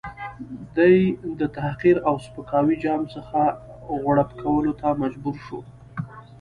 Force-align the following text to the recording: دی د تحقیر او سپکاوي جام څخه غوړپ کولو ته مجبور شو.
دی 0.75 0.95
د 1.39 1.41
تحقیر 1.57 1.97
او 2.09 2.15
سپکاوي 2.25 2.75
جام 2.83 3.01
څخه 3.15 3.39
غوړپ 4.01 4.29
کولو 4.41 4.71
ته 4.81 4.89
مجبور 5.01 5.35
شو. 5.45 5.59